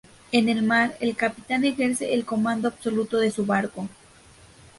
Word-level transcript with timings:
En 0.31 0.49
el 0.49 0.63
mar, 0.63 0.97
el 0.99 1.15
capitán 1.15 1.63
ejerce 1.63 2.15
el 2.15 2.25
comando 2.25 2.67
absoluto 2.67 3.17
de 3.19 3.29
su 3.29 3.45
barco. 3.45 3.87